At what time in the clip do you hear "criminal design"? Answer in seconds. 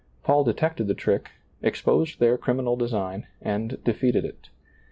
2.35-3.27